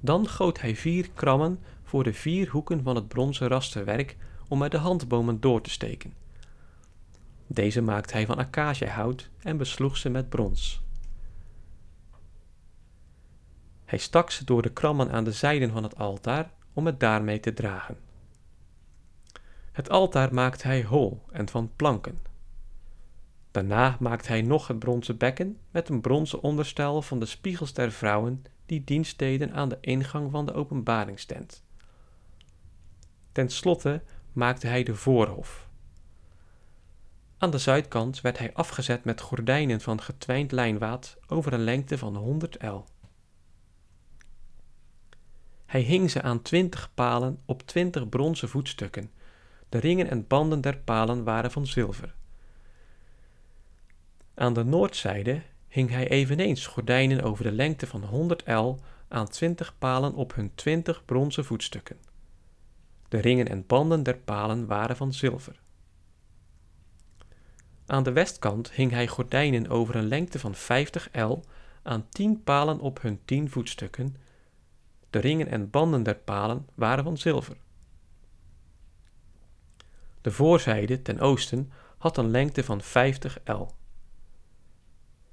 Dan 0.00 0.28
goot 0.28 0.60
hij 0.60 0.76
vier 0.76 1.10
krammen 1.14 1.60
voor 1.82 2.04
de 2.04 2.12
vier 2.12 2.48
hoeken 2.48 2.82
van 2.82 2.96
het 2.96 3.08
bronzen 3.08 3.48
rasterwerk 3.48 4.16
om 4.48 4.62
er 4.62 4.70
de 4.70 4.76
handbomen 4.76 5.40
door 5.40 5.60
te 5.60 5.70
steken. 5.70 6.14
Deze 7.46 7.82
maakte 7.82 8.12
hij 8.12 8.26
van 8.26 8.38
acaciahout 8.38 9.30
en 9.38 9.56
besloeg 9.56 9.96
ze 9.96 10.08
met 10.08 10.28
brons. 10.28 10.82
Hij 13.84 13.98
stak 13.98 14.30
ze 14.30 14.44
door 14.44 14.62
de 14.62 14.72
krammen 14.72 15.10
aan 15.10 15.24
de 15.24 15.32
zijden 15.32 15.70
van 15.70 15.82
het 15.82 15.96
altaar 15.96 16.50
om 16.72 16.86
het 16.86 17.00
daarmee 17.00 17.40
te 17.40 17.52
dragen. 17.52 17.98
Het 19.72 19.90
altaar 19.90 20.34
maakte 20.34 20.66
hij 20.66 20.84
hol 20.84 21.22
en 21.32 21.48
van 21.48 21.70
planken. 21.76 22.18
Daarna 23.50 23.96
maakte 24.00 24.28
hij 24.28 24.42
nog 24.42 24.68
het 24.68 24.78
bronzen 24.78 25.16
bekken 25.16 25.58
met 25.70 25.88
een 25.88 26.00
bronzen 26.00 26.42
onderstel 26.42 27.02
van 27.02 27.20
de 27.20 27.26
spiegels 27.26 27.72
der 27.72 27.92
vrouwen 27.92 28.44
die 28.66 28.84
dienst 28.84 29.18
deden 29.18 29.52
aan 29.52 29.68
de 29.68 29.78
ingang 29.80 30.30
van 30.30 30.46
de 30.46 30.52
openbaringstent. 30.52 31.62
Ten 33.32 33.48
slotte 33.48 34.02
maakte 34.32 34.66
hij 34.66 34.82
de 34.82 34.94
voorhof. 34.94 35.68
Aan 37.38 37.50
de 37.50 37.58
zuidkant 37.58 38.20
werd 38.20 38.38
hij 38.38 38.54
afgezet 38.54 39.04
met 39.04 39.20
gordijnen 39.20 39.80
van 39.80 40.00
getwijnd 40.00 40.52
lijnwaad 40.52 41.16
over 41.26 41.52
een 41.52 41.64
lengte 41.64 41.98
van 41.98 42.16
100 42.16 42.56
el. 42.56 42.86
Hij 45.66 45.80
hing 45.80 46.10
ze 46.10 46.22
aan 46.22 46.42
twintig 46.42 46.90
palen 46.94 47.42
op 47.44 47.62
twintig 47.62 48.08
bronzen 48.08 48.48
voetstukken. 48.48 49.10
De 49.68 49.78
ringen 49.78 50.10
en 50.10 50.26
banden 50.26 50.60
der 50.60 50.78
palen 50.78 51.24
waren 51.24 51.50
van 51.50 51.66
zilver. 51.66 52.14
Aan 54.38 54.52
de 54.52 54.64
noordzijde 54.64 55.42
hing 55.68 55.90
hij 55.90 56.08
eveneens 56.08 56.66
gordijnen 56.66 57.22
over 57.22 57.44
de 57.44 57.52
lengte 57.52 57.86
van 57.86 58.04
100 58.04 58.42
el 58.42 58.80
aan 59.08 59.28
twintig 59.28 59.78
palen 59.78 60.14
op 60.14 60.34
hun 60.34 60.54
twintig 60.54 61.04
bronzen 61.04 61.44
voetstukken. 61.44 61.96
De 63.08 63.18
ringen 63.18 63.48
en 63.48 63.66
banden 63.66 64.02
der 64.02 64.16
palen 64.16 64.66
waren 64.66 64.96
van 64.96 65.12
zilver. 65.12 65.60
Aan 67.86 68.02
de 68.02 68.12
westkant 68.12 68.72
hing 68.72 68.90
hij 68.90 69.08
gordijnen 69.08 69.68
over 69.68 69.96
een 69.96 70.08
lengte 70.08 70.38
van 70.38 70.54
50 70.54 71.10
el 71.10 71.44
aan 71.82 72.08
tien 72.08 72.42
palen 72.42 72.80
op 72.80 73.02
hun 73.02 73.20
tien 73.24 73.50
voetstukken. 73.50 74.16
De 75.10 75.18
ringen 75.18 75.48
en 75.48 75.70
banden 75.70 76.02
der 76.02 76.16
palen 76.16 76.66
waren 76.74 77.04
van 77.04 77.18
zilver. 77.18 77.56
De 80.20 80.30
voorzijde 80.30 81.02
ten 81.02 81.20
oosten 81.20 81.72
had 81.98 82.16
een 82.16 82.30
lengte 82.30 82.64
van 82.64 82.80
50 82.80 83.40
el. 83.44 83.76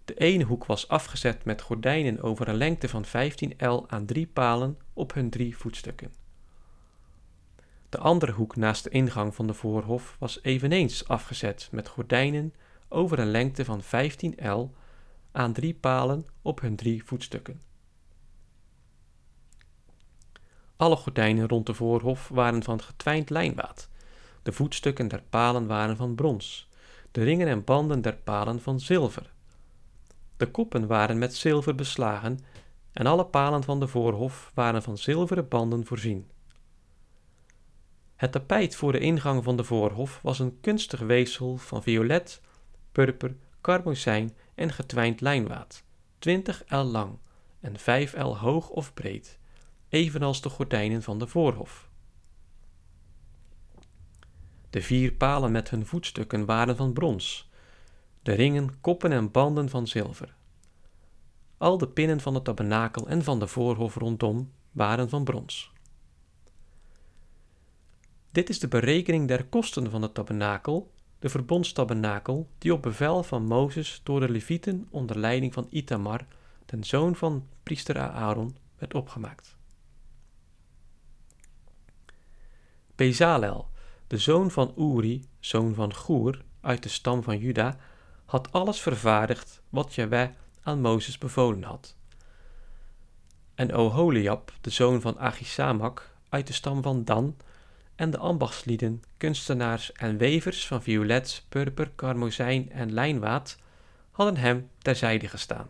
De 0.06 0.14
ene 0.14 0.44
hoek 0.44 0.66
was 0.66 0.88
afgezet 0.88 1.46
met 1.46 1.62
gordijnen 1.62 2.22
over 2.22 2.48
een 2.48 2.56
lengte 2.56 2.90
van 2.90 3.06
15 3.06 3.58
el 3.58 3.90
aan 3.90 4.06
drie 4.06 4.28
palen 4.28 4.78
op 4.94 5.14
hun 5.14 5.30
drie 5.30 5.58
voetstukken. 5.58 6.14
De 7.90 7.98
andere 7.98 8.32
hoek 8.32 8.56
naast 8.56 8.84
de 8.84 8.90
ingang 8.90 9.36
van 9.36 9.48
de 9.48 9.54
voorhof 9.54 10.16
was 10.20 10.40
eveneens 10.44 11.08
afgezet 11.08 11.70
met 11.72 11.88
gordijnen 11.88 12.54
over 12.88 13.20
een 13.20 13.32
lengte 13.32 13.66
van 13.66 13.82
15 13.82 14.38
el 14.38 14.74
aan 15.32 15.54
drie 15.54 15.74
palen 15.74 16.26
op 16.42 16.62
hun 16.62 16.76
drie 16.76 17.04
voetstukken. 17.04 17.62
Alle 20.76 20.96
gordijnen 20.96 21.48
rond 21.48 21.66
de 21.66 21.74
voorhof 21.74 22.28
waren 22.28 22.64
van 22.64 22.82
getwijnd 22.82 23.30
lijnwaad. 23.30 23.90
De 24.44 24.52
voetstukken 24.52 25.08
der 25.08 25.24
palen 25.30 25.68
waren 25.68 25.98
van 25.98 26.16
brons, 26.16 26.70
de 27.12 27.24
ringen 27.24 27.48
en 27.48 27.64
banden 27.64 28.02
der 28.02 28.16
palen 28.16 28.62
van 28.62 28.80
zilver 28.80 29.34
de 30.38 30.52
koppen 30.52 30.88
waren 30.88 31.18
met 31.18 31.36
zilver 31.36 31.76
beslagen 31.76 32.40
en 32.92 33.06
alle 33.06 33.26
palen 33.26 33.64
van 33.64 33.80
de 33.80 33.88
voorhof 33.88 34.52
waren 34.54 34.84
van 34.84 34.98
zilveren 34.98 35.48
banden 35.48 35.86
voorzien. 35.86 36.30
Het 38.16 38.32
tapijt 38.32 38.76
voor 38.76 38.92
de 38.92 39.00
ingang 39.00 39.44
van 39.44 39.58
de 39.58 39.64
voorhof 39.64 40.20
was 40.22 40.40
een 40.40 40.60
kunstig 40.62 41.00
weefsel 41.00 41.58
van 41.58 41.84
violet, 41.84 42.42
purper, 42.92 43.36
karmozijn 43.62 44.36
en 44.56 44.72
getwijnd 44.72 45.22
lijnwaad, 45.22 45.84
twintig 46.20 46.64
el 46.64 46.84
lang 46.84 47.18
en 47.60 47.80
vijf 47.80 48.14
el 48.14 48.38
hoog 48.38 48.70
of 48.70 48.94
breed, 48.94 49.40
evenals 49.90 50.42
de 50.42 50.50
gordijnen 50.50 51.04
van 51.04 51.20
de 51.20 51.28
voorhof. 51.28 51.90
De 54.70 54.82
vier 54.82 55.14
palen 55.14 55.52
met 55.52 55.70
hun 55.70 55.86
voetstukken 55.86 56.46
waren 56.46 56.76
van 56.76 56.94
brons, 56.94 57.50
de 58.26 58.34
ringen, 58.34 58.82
koppen 58.82 59.12
en 59.12 59.32
banden 59.32 59.70
van 59.70 59.88
zilver. 59.88 60.36
Al 61.58 61.78
de 61.78 61.88
pinnen 61.88 62.20
van 62.20 62.34
het 62.34 62.44
tabernakel 62.44 63.08
en 63.08 63.24
van 63.24 63.40
de 63.40 63.48
voorhof 63.48 63.96
rondom 63.96 64.52
waren 64.72 65.10
van 65.10 65.24
brons. 65.24 65.72
Dit 68.32 68.50
is 68.50 68.60
de 68.60 68.68
berekening 68.68 69.28
der 69.28 69.46
kosten 69.46 69.92
van 69.92 70.02
het 70.02 70.14
tabernakel, 70.14 70.92
de 71.20 71.30
verbondstabernakel, 71.30 72.50
die 72.58 72.74
op 72.74 72.82
bevel 72.82 73.24
van 73.24 73.46
Mozes 73.46 74.02
door 74.04 74.20
de 74.20 74.30
Levieten 74.30 74.88
onder 74.90 75.20
leiding 75.20 75.54
van 75.54 75.68
Itamar, 75.70 76.26
den 76.66 76.84
zoon 76.84 77.16
van 77.16 77.48
priester 77.64 78.00
Aaron, 78.00 78.58
werd 78.78 78.94
opgemaakt. 78.94 79.58
Bezalel, 82.96 83.70
de 84.08 84.18
zoon 84.18 84.52
van 84.52 84.74
Uri, 84.78 85.26
zoon 85.40 85.74
van 85.74 85.94
Goer, 85.94 86.44
uit 86.62 86.84
de 86.84 86.90
stam 86.90 87.24
van 87.24 87.38
Juda, 87.38 87.78
had 88.26 88.52
alles 88.52 88.80
vervaardigd 88.80 89.62
wat 89.70 89.96
Jahweh 89.96 90.30
aan 90.62 90.82
Mozes 90.82 91.18
bevolen 91.18 91.64
had. 91.64 91.96
En 93.56 93.76
Oholiab, 93.76 94.54
de 94.62 94.70
zoon 94.70 95.02
van 95.02 95.18
Achisamak, 95.20 96.14
uit 96.30 96.48
de 96.48 96.54
stam 96.54 96.82
van 96.82 97.04
Dan, 97.04 97.38
en 97.96 98.12
de 98.12 98.18
ambachtslieden, 98.18 99.04
kunstenaars 99.18 99.92
en 99.92 100.18
wevers 100.18 100.68
van 100.68 100.82
violet, 100.82 101.46
purper, 101.50 101.92
karmozijn 101.96 102.72
en 102.72 102.94
lijnwaad, 102.94 103.58
hadden 104.12 104.38
hem 104.38 104.70
terzijde 104.78 105.28
gestaan. 105.28 105.70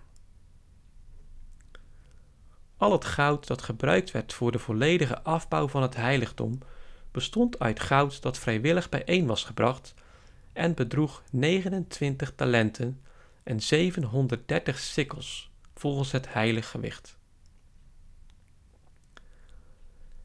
al 2.78 2.92
het 2.92 3.06
goud 3.06 3.48
dat 3.48 3.62
gebruikt 3.62 4.12
werd 4.12 4.34
voor 4.34 4.52
de 4.52 4.60
volledige 4.60 5.22
afbouw 5.22 5.68
van 5.68 5.82
het 5.82 5.96
heiligdom 5.96 6.60
bestond 7.12 7.60
uit 7.60 7.80
goud 7.80 8.22
dat 8.22 8.38
vrijwillig 8.38 8.90
bijeen 8.90 9.26
was 9.26 9.44
gebracht 9.44 9.94
en 10.56 10.74
bedroeg 10.74 11.24
29 11.32 12.34
talenten 12.36 13.02
en 13.44 13.62
730 13.62 14.80
sikkels 14.80 15.52
volgens 15.74 16.12
het 16.12 16.34
heilig 16.34 16.70
gewicht. 16.70 17.18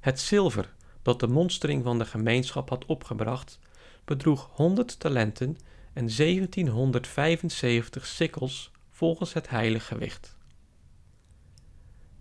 Het 0.00 0.20
zilver 0.20 0.72
dat 1.02 1.20
de 1.20 1.26
monstering 1.26 1.84
van 1.84 1.98
de 1.98 2.04
gemeenschap 2.04 2.68
had 2.68 2.84
opgebracht 2.84 3.58
bedroeg 4.04 4.50
100 4.52 5.00
talenten 5.00 5.56
en 5.92 6.16
1775 6.16 8.06
sikkels 8.06 8.70
volgens 8.90 9.32
het 9.32 9.48
heilig 9.48 9.86
gewicht. 9.86 10.36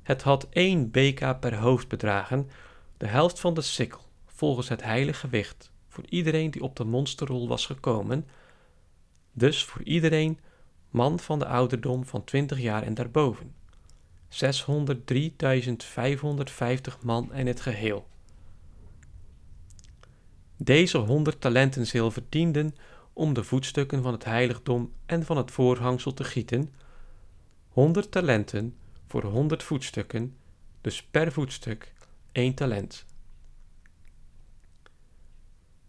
Het 0.01 0.21
had 0.21 0.47
één 0.49 0.91
beka 0.91 1.33
per 1.33 1.55
hoofd 1.55 1.87
bedragen, 1.87 2.49
de 2.97 3.07
helft 3.07 3.39
van 3.39 3.53
de 3.53 3.61
sikkel, 3.61 4.01
volgens 4.25 4.69
het 4.69 4.83
heilige 4.83 5.19
gewicht, 5.19 5.71
voor 5.99 6.09
iedereen 6.09 6.51
die 6.51 6.63
op 6.63 6.75
de 6.75 6.83
monsterrol 6.83 7.47
was 7.47 7.65
gekomen, 7.65 8.27
dus 9.31 9.63
voor 9.63 9.83
iedereen 9.83 10.39
man 10.89 11.19
van 11.19 11.39
de 11.39 11.45
ouderdom 11.45 12.05
van 12.05 12.23
20 12.23 12.59
jaar 12.59 12.83
en 12.83 12.93
daarboven. 12.93 13.53
603.550 14.29 14.37
man 17.03 17.33
in 17.33 17.47
het 17.47 17.61
geheel. 17.61 18.07
Deze 20.57 20.97
honderd 20.97 21.41
talenten 21.41 21.87
zilver 21.87 22.23
om 23.13 23.33
de 23.33 23.43
voetstukken 23.43 24.01
van 24.01 24.11
het 24.13 24.25
heiligdom 24.25 24.93
en 25.05 25.25
van 25.25 25.37
het 25.37 25.51
voorhangsel 25.51 26.13
te 26.13 26.23
gieten, 26.23 26.73
honderd 27.69 28.11
talenten 28.11 28.75
voor 29.07 29.23
honderd 29.23 29.63
voetstukken, 29.63 30.35
dus 30.81 31.03
per 31.03 31.31
voetstuk 31.31 31.93
één 32.31 32.53
talent. 32.53 33.07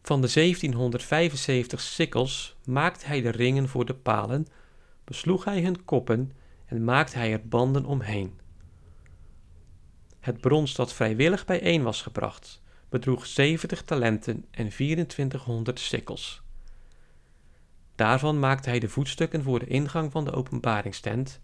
Van 0.03 0.21
de 0.21 0.29
1775 0.33 1.81
sikkels 1.81 2.57
maakte 2.65 3.07
hij 3.07 3.21
de 3.21 3.31
ringen 3.31 3.69
voor 3.69 3.85
de 3.85 3.95
palen, 3.95 4.47
besloeg 5.05 5.45
hij 5.45 5.63
hun 5.63 5.85
koppen 5.85 6.33
en 6.67 6.85
maakte 6.85 7.19
hij 7.19 7.33
er 7.33 7.49
banden 7.49 7.85
omheen. 7.85 8.39
Het 10.21 10.41
brons 10.41 10.75
dat 10.75 10.93
vrijwillig 10.93 11.45
bijeen 11.45 11.83
was 11.83 12.03
gebracht, 12.03 12.63
bedroeg 12.89 13.27
70 13.27 13.83
talenten 13.83 14.45
en 14.51 14.69
2400 14.69 15.81
sikkels. 15.81 16.43
Daarvan 17.95 18.39
maakte 18.39 18.69
hij 18.69 18.79
de 18.79 18.89
voetstukken 18.89 19.43
voor 19.43 19.59
de 19.59 19.67
ingang 19.67 20.13
van 20.13 20.25
de 20.25 20.33
openbaringstent, 20.33 21.41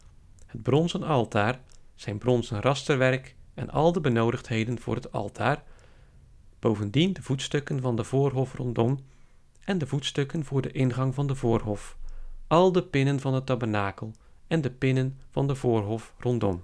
het 0.46 0.62
bronzen 0.62 1.02
altaar, 1.02 1.60
zijn 1.94 2.18
bronzen 2.18 2.60
rasterwerk 2.60 3.34
en 3.54 3.70
al 3.70 3.92
de 3.92 4.00
benodigdheden 4.00 4.80
voor 4.80 4.94
het 4.94 5.12
altaar, 5.12 5.62
bovendien 6.58 7.12
de 7.12 7.22
voetstukken 7.22 7.80
van 7.80 7.96
de 7.96 8.04
voorhof 8.04 8.54
rondom 8.54 8.98
en 9.64 9.78
de 9.78 9.86
voetstukken 9.86 10.44
voor 10.44 10.62
de 10.62 10.72
ingang 10.72 11.14
van 11.14 11.26
de 11.26 11.34
voorhof, 11.34 11.96
al 12.46 12.72
de 12.72 12.82
pinnen 12.82 13.20
van 13.20 13.34
het 13.34 13.46
tabernakel 13.46 14.12
en 14.46 14.60
de 14.60 14.70
pinnen 14.70 15.20
van 15.30 15.46
de 15.46 15.54
voorhof 15.54 16.14
rondom. 16.18 16.62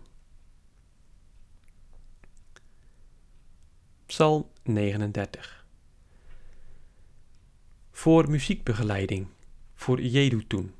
Psalm 4.06 4.46
39 4.62 5.66
Voor 7.90 8.30
muziekbegeleiding, 8.30 9.26
voor 9.74 10.00
Jedutun, 10.00 10.74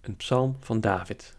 een 0.00 0.16
psalm 0.16 0.56
van 0.60 0.80
David. 0.80 1.36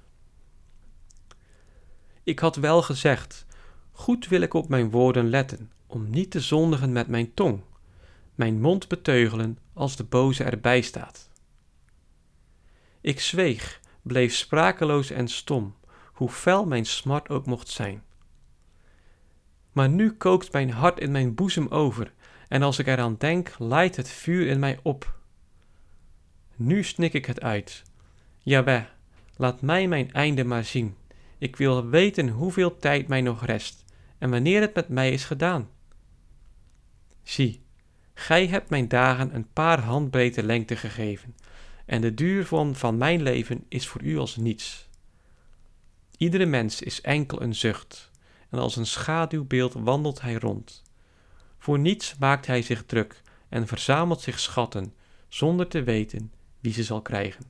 Ik 2.24 2.40
had 2.40 2.56
wel 2.56 2.82
gezegd, 2.82 3.46
goed 3.92 4.28
wil 4.28 4.42
ik 4.42 4.54
op 4.54 4.70
mijn 4.70 4.92
woorden 4.92 5.30
letten, 5.30 5.72
om 5.96 6.10
niet 6.10 6.32
te 6.32 6.40
zondigen 6.40 6.92
met 6.92 7.08
mijn 7.08 7.34
tong, 7.34 7.62
mijn 8.36 8.62
mond 8.62 8.88
beteugelen 8.88 9.58
als 9.74 9.96
de 9.96 10.04
boze 10.04 10.44
erbij 10.44 10.82
staat. 10.82 11.30
Ik 13.02 13.20
zweeg, 13.20 13.80
bleef 14.02 14.34
sprakeloos 14.34 15.10
en 15.10 15.28
stom, 15.28 15.76
hoe 16.14 16.30
fel 16.30 16.66
mijn 16.66 16.86
smart 16.86 17.30
ook 17.30 17.46
mocht 17.46 17.68
zijn. 17.68 18.04
Maar 19.72 19.90
nu 19.90 20.12
kookt 20.12 20.52
mijn 20.52 20.72
hart 20.72 21.00
in 21.00 21.12
mijn 21.12 21.36
boezem 21.36 21.68
over, 21.68 22.14
en 22.48 22.62
als 22.62 22.80
ik 22.80 22.88
eraan 22.88 23.16
denk, 23.18 23.56
laait 23.58 23.96
het 23.96 24.10
vuur 24.10 24.48
in 24.48 24.60
mij 24.60 24.80
op. 24.84 25.20
Nu 26.56 26.84
snik 26.84 27.14
ik 27.14 27.26
het 27.26 27.42
uit. 27.42 27.84
Jawel, 28.38 28.86
laat 29.36 29.62
mij 29.62 29.88
mijn 29.88 30.12
einde 30.12 30.44
maar 30.44 30.64
zien. 30.64 30.96
Ik 31.38 31.56
wil 31.56 31.90
weten 31.90 32.30
hoeveel 32.30 32.78
tijd 32.78 33.08
mij 33.08 33.22
nog 33.22 33.46
rest 33.46 33.86
en 34.18 34.30
wanneer 34.30 34.62
het 34.62 34.76
met 34.76 34.90
mij 34.90 35.12
is 35.12 35.26
gedaan. 35.26 35.74
Zie, 37.26 37.62
gij 38.14 38.48
hebt 38.48 38.70
mijn 38.70 38.88
dagen 38.88 39.36
een 39.36 39.52
paar 39.54 39.80
handbreedte 39.80 40.44
lengte 40.44 40.76
gegeven, 40.76 41.36
en 41.86 42.02
de 42.02 42.14
duur 42.14 42.46
van, 42.46 42.76
van 42.76 42.98
mijn 42.98 43.22
leven 43.22 43.66
is 43.68 43.88
voor 43.88 44.02
u 44.02 44.18
als 44.18 44.36
niets. 44.36 44.90
Iedere 46.18 46.46
mens 46.46 46.82
is 46.82 47.02
enkel 47.02 47.42
een 47.42 47.56
zucht, 47.56 48.12
en 48.50 48.60
als 48.60 48.76
een 48.76 48.86
schaduwbeeld 48.86 49.74
wandelt 49.74 50.22
hij 50.22 50.34
rond. 50.34 50.84
Voor 51.58 51.80
niets 51.80 52.16
maakt 52.18 52.46
hij 52.46 52.62
zich 52.62 52.86
druk 52.86 53.22
en 53.50 53.68
verzamelt 53.68 54.22
zich 54.22 54.40
schatten, 54.40 54.94
zonder 55.28 55.68
te 55.68 55.84
weten 55.84 56.32
wie 56.60 56.74
ze 56.74 56.84
zal 56.84 57.02
krijgen. 57.02 57.44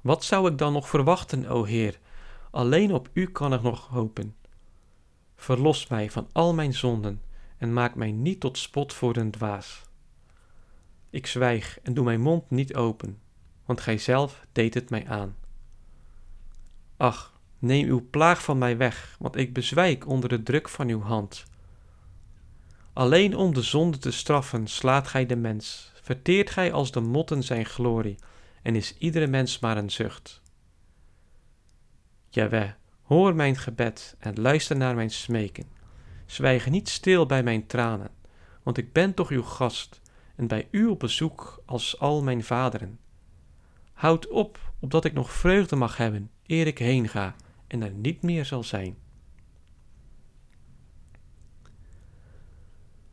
Wat 0.00 0.24
zou 0.24 0.50
ik 0.50 0.58
dan 0.58 0.72
nog 0.72 0.88
verwachten, 0.88 1.46
o 1.46 1.64
Heer? 1.64 1.98
Alleen 2.50 2.92
op 2.92 3.08
U 3.12 3.26
kan 3.26 3.52
ik 3.52 3.62
nog 3.62 3.88
hopen. 3.88 4.34
Verlos 5.44 5.86
mij 5.86 6.10
van 6.10 6.28
al 6.32 6.54
mijn 6.54 6.74
zonden 6.74 7.22
en 7.56 7.72
maak 7.72 7.94
mij 7.94 8.12
niet 8.12 8.40
tot 8.40 8.58
spot 8.58 8.92
voor 8.92 9.16
een 9.16 9.30
dwaas. 9.30 9.82
Ik 11.10 11.26
zwijg 11.26 11.78
en 11.82 11.94
doe 11.94 12.04
mijn 12.04 12.20
mond 12.20 12.50
niet 12.50 12.74
open, 12.74 13.20
want 13.64 13.80
Gij 13.80 13.98
zelf 13.98 14.46
deed 14.52 14.74
het 14.74 14.90
mij 14.90 15.06
aan. 15.06 15.36
Ach, 16.96 17.40
neem 17.58 17.88
uw 17.88 18.08
plaag 18.10 18.42
van 18.42 18.58
mij 18.58 18.76
weg, 18.76 19.16
want 19.18 19.36
ik 19.36 19.52
bezwijk 19.52 20.06
onder 20.06 20.28
de 20.28 20.42
druk 20.42 20.68
van 20.68 20.88
uw 20.88 21.00
hand. 21.02 21.44
Alleen 22.92 23.36
om 23.36 23.54
de 23.54 23.62
zonde 23.62 23.98
te 23.98 24.10
straffen 24.10 24.66
slaat 24.66 25.08
gij 25.08 25.26
de 25.26 25.36
mens, 25.36 25.92
verteert 26.02 26.50
gij 26.50 26.72
als 26.72 26.90
de 26.90 27.00
motten 27.00 27.42
zijn 27.42 27.64
glorie, 27.66 28.18
en 28.62 28.76
is 28.76 28.98
iedere 28.98 29.26
mens 29.26 29.58
maar 29.58 29.76
een 29.76 29.90
zucht. 29.90 30.42
Jawel, 32.28 32.74
hoor 33.04 33.34
mijn 33.34 33.56
gebed 33.56 34.16
en 34.18 34.40
luister 34.40 34.76
naar 34.76 34.94
mijn 34.94 35.10
smeken. 35.10 35.64
Zwijg 36.26 36.70
niet 36.70 36.88
stil 36.88 37.26
bij 37.26 37.42
mijn 37.42 37.66
tranen, 37.66 38.10
want 38.62 38.78
ik 38.78 38.92
ben 38.92 39.14
toch 39.14 39.28
uw 39.28 39.42
gast 39.42 40.00
en 40.36 40.46
bij 40.46 40.68
u 40.70 40.86
op 40.86 40.98
bezoek 40.98 41.62
als 41.66 41.98
al 41.98 42.22
mijn 42.22 42.44
vaderen. 42.44 42.98
Houd 43.92 44.28
op, 44.28 44.72
opdat 44.80 45.04
ik 45.04 45.12
nog 45.12 45.32
vreugde 45.32 45.76
mag 45.76 45.96
hebben, 45.96 46.30
eer 46.46 46.66
ik 46.66 46.78
heen 46.78 47.08
ga 47.08 47.34
en 47.66 47.82
er 47.82 47.92
niet 47.92 48.22
meer 48.22 48.44
zal 48.44 48.62
zijn. 48.62 48.96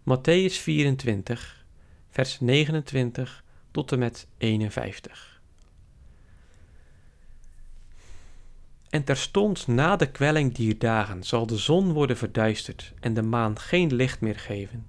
Matthäus 0.04 0.54
24, 0.62 1.65
vers 2.10 2.39
29 2.39 3.43
tot 3.71 3.91
en 3.91 3.99
met 3.99 4.27
51. 4.38 5.31
En 8.91 9.04
terstond 9.04 9.67
na 9.67 9.95
de 9.95 10.12
kwelling 10.12 10.54
dier 10.54 10.80
dagen 10.80 11.23
zal 11.23 11.45
de 11.45 11.58
zon 11.58 11.91
worden 11.91 12.17
verduisterd 12.17 12.93
en 12.99 13.13
de 13.13 13.21
maan 13.21 13.60
geen 13.60 13.93
licht 13.93 14.21
meer 14.21 14.39
geven. 14.39 14.88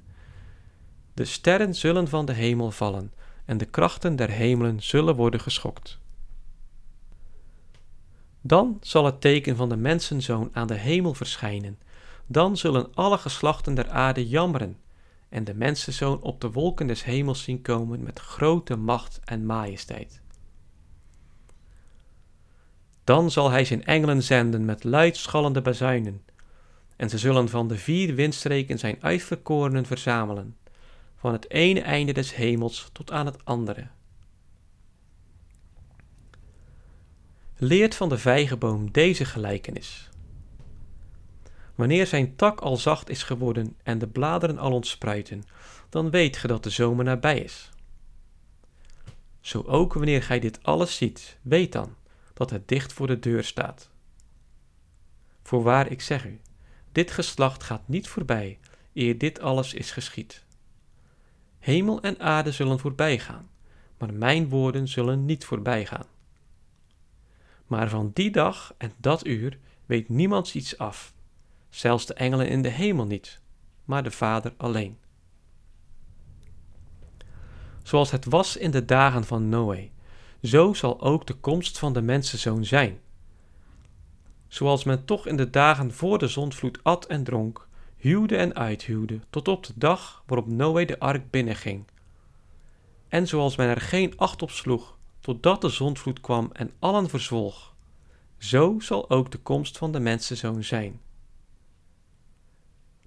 De 1.14 1.24
sterren 1.24 1.74
zullen 1.74 2.08
van 2.08 2.26
de 2.26 2.32
hemel 2.32 2.70
vallen 2.70 3.12
en 3.44 3.58
de 3.58 3.64
krachten 3.64 4.16
der 4.16 4.30
hemelen 4.30 4.82
zullen 4.82 5.14
worden 5.14 5.40
geschokt. 5.40 5.98
Dan 8.40 8.78
zal 8.80 9.04
het 9.04 9.20
teken 9.20 9.56
van 9.56 9.68
de 9.68 9.76
mensenzoon 9.76 10.50
aan 10.52 10.66
de 10.66 10.74
hemel 10.74 11.14
verschijnen. 11.14 11.78
Dan 12.26 12.56
zullen 12.56 12.94
alle 12.94 13.18
geslachten 13.18 13.74
der 13.74 13.90
aarde 13.90 14.28
jammeren 14.28 14.76
en 15.28 15.44
de 15.44 15.54
mensenzoon 15.54 16.22
op 16.22 16.40
de 16.40 16.50
wolken 16.50 16.86
des 16.86 17.04
hemels 17.04 17.42
zien 17.42 17.62
komen 17.62 18.02
met 18.02 18.18
grote 18.18 18.76
macht 18.76 19.20
en 19.24 19.46
majesteit. 19.46 20.21
Dan 23.04 23.30
zal 23.30 23.50
hij 23.50 23.64
zijn 23.64 23.84
engelen 23.84 24.22
zenden 24.22 24.64
met 24.64 24.84
luidschallende 24.84 25.62
bazuinen, 25.62 26.22
en 26.96 27.10
ze 27.10 27.18
zullen 27.18 27.48
van 27.48 27.68
de 27.68 27.78
vier 27.78 28.14
windstreken 28.14 28.78
zijn 28.78 28.96
uitverkorenen 29.00 29.86
verzamelen, 29.86 30.56
van 31.16 31.32
het 31.32 31.50
ene 31.50 31.80
einde 31.80 32.12
des 32.12 32.34
hemels 32.34 32.90
tot 32.92 33.10
aan 33.10 33.26
het 33.26 33.44
andere. 33.44 33.86
Leert 37.56 37.94
van 37.94 38.08
de 38.08 38.18
vijgenboom 38.18 38.92
deze 38.92 39.24
gelijkenis. 39.24 40.08
Wanneer 41.74 42.06
zijn 42.06 42.36
tak 42.36 42.60
al 42.60 42.76
zacht 42.76 43.08
is 43.08 43.22
geworden 43.22 43.76
en 43.82 43.98
de 43.98 44.06
bladeren 44.06 44.58
al 44.58 44.72
ontspruiten, 44.72 45.44
dan 45.88 46.10
weet 46.10 46.36
ge 46.36 46.46
dat 46.46 46.62
de 46.62 46.70
zomer 46.70 47.04
nabij 47.04 47.38
is. 47.38 47.70
Zo 49.40 49.62
ook 49.66 49.94
wanneer 49.94 50.22
gij 50.22 50.40
dit 50.40 50.62
alles 50.62 50.96
ziet, 50.96 51.38
weet 51.42 51.72
dan 51.72 51.94
dat 52.34 52.50
het 52.50 52.68
dicht 52.68 52.92
voor 52.92 53.06
de 53.06 53.18
deur 53.18 53.44
staat. 53.44 53.90
Voorwaar 55.42 55.90
ik 55.90 56.00
zeg 56.00 56.24
u, 56.26 56.40
dit 56.92 57.10
geslacht 57.10 57.62
gaat 57.62 57.88
niet 57.88 58.08
voorbij, 58.08 58.58
eer 58.94 59.18
dit 59.18 59.40
alles 59.40 59.74
is 59.74 59.90
geschied. 59.90 60.44
Hemel 61.58 62.02
en 62.02 62.20
aarde 62.20 62.52
zullen 62.52 62.78
voorbijgaan, 62.78 63.48
maar 63.98 64.14
mijn 64.14 64.48
woorden 64.48 64.88
zullen 64.88 65.24
niet 65.24 65.44
voorbijgaan. 65.44 66.06
Maar 67.66 67.88
van 67.88 68.10
die 68.14 68.30
dag 68.30 68.74
en 68.78 68.92
dat 68.96 69.26
uur 69.26 69.58
weet 69.86 70.08
niemand 70.08 70.54
iets 70.54 70.78
af, 70.78 71.14
zelfs 71.68 72.06
de 72.06 72.14
engelen 72.14 72.48
in 72.48 72.62
de 72.62 72.68
hemel 72.68 73.06
niet, 73.06 73.40
maar 73.84 74.02
de 74.02 74.10
Vader 74.10 74.54
alleen. 74.56 74.98
Zoals 77.82 78.10
het 78.10 78.24
was 78.24 78.56
in 78.56 78.70
de 78.70 78.84
dagen 78.84 79.24
van 79.24 79.48
Noé, 79.48 79.90
zo 80.42 80.72
zal 80.72 81.00
ook 81.00 81.26
de 81.26 81.34
komst 81.34 81.78
van 81.78 81.92
de 81.92 82.02
mensenzoon 82.02 82.64
zijn. 82.64 83.00
Zoals 84.48 84.84
men 84.84 85.04
toch 85.04 85.26
in 85.26 85.36
de 85.36 85.50
dagen 85.50 85.92
voor 85.92 86.18
de 86.18 86.28
zondvloed 86.28 86.78
at 86.82 87.06
en 87.06 87.24
dronk, 87.24 87.68
huwde 87.96 88.36
en 88.36 88.54
uithuwde, 88.54 89.20
tot 89.30 89.48
op 89.48 89.66
de 89.66 89.72
dag 89.76 90.22
waarop 90.26 90.48
Noé 90.48 90.84
de 90.84 90.98
ark 90.98 91.30
binnenging. 91.30 91.84
En 93.08 93.26
zoals 93.26 93.56
men 93.56 93.68
er 93.68 93.80
geen 93.80 94.12
acht 94.16 94.42
op 94.42 94.50
sloeg, 94.50 94.96
totdat 95.20 95.60
de 95.60 95.68
zondvloed 95.68 96.20
kwam 96.20 96.50
en 96.52 96.70
allen 96.78 97.08
verzwolg, 97.08 97.74
zo 98.38 98.80
zal 98.80 99.10
ook 99.10 99.30
de 99.30 99.38
komst 99.38 99.78
van 99.78 99.92
de 99.92 100.00
mensenzoon 100.00 100.64
zijn. 100.64 101.00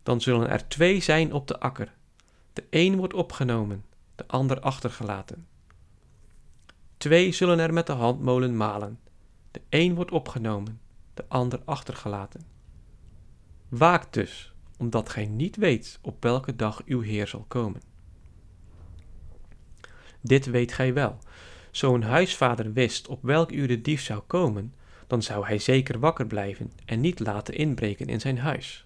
Dan 0.04 0.22
zullen 0.22 0.50
er 0.50 0.68
twee 0.68 1.00
zijn 1.02 1.34
op 1.34 1.48
de 1.48 1.60
akker, 1.60 1.94
de 2.54 2.64
een 2.70 2.96
wordt 2.96 3.14
opgenomen, 3.14 3.86
de 4.16 4.28
ander 4.28 4.60
achtergelaten. 4.60 5.48
Twee 6.98 7.32
zullen 7.32 7.60
er 7.60 7.74
met 7.74 7.88
de 7.88 7.94
handmolen 7.94 8.58
malen, 8.58 9.00
de 9.52 9.62
een 9.70 9.96
wordt 9.96 10.12
opgenomen, 10.12 10.80
de 11.14 11.26
ander 11.28 11.62
achtergelaten. 11.66 12.42
Waakt 13.70 14.14
dus, 14.14 14.54
omdat 14.78 15.10
gij 15.10 15.26
niet 15.26 15.56
weet 15.56 16.00
op 16.02 16.24
welke 16.24 16.56
dag 16.56 16.82
uw 16.86 17.02
Heer 17.02 17.28
zal 17.28 17.46
komen. 17.48 17.82
Dit 20.22 20.46
weet 20.46 20.74
gij 20.74 20.94
wel. 20.94 21.18
Zo 21.72 21.94
een 21.94 22.04
huisvader 22.04 22.74
wist 22.74 23.08
op 23.08 23.22
welk 23.22 23.52
uur 23.52 23.68
de 23.68 23.82
dief 23.82 24.02
zou 24.02 24.22
komen, 24.28 24.74
dan 25.08 25.22
zou 25.22 25.46
hij 25.46 25.60
zeker 25.60 26.00
wakker 26.00 26.28
blijven 26.28 26.72
en 26.86 27.02
niet 27.02 27.20
laten 27.20 27.54
inbreken 27.54 28.08
in 28.08 28.20
zijn 28.20 28.40
huis. 28.40 28.86